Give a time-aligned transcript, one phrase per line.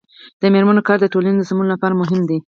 [0.41, 2.37] د میرمنو کار د ټولنې سمون لپاره مهم دی.